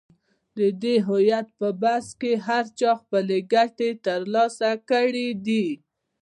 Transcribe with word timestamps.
د 0.57 0.59
دې 0.81 0.95
هویت 1.07 1.47
پر 1.59 1.71
بحث 1.81 2.07
کې 2.21 2.31
هر 2.47 2.65
چا 2.79 2.91
خپلې 3.01 3.37
ګټې 3.53 3.89
تر 4.05 4.19
لاسه 4.33 4.69
کړې 4.89 5.27
دي. 5.45 5.67